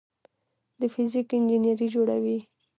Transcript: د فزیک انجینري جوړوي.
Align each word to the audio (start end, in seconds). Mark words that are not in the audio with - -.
د 0.79 0.81
فزیک 0.93 1.29
انجینري 1.37 1.87
جوړوي. 1.95 2.37